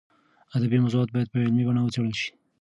ادبي 0.55 0.77
موضوعات 0.83 1.09
باید 1.13 1.31
په 1.31 1.37
علمي 1.43 1.63
بڼه 1.67 1.81
وڅېړل 1.81 2.13
شي. 2.19 2.29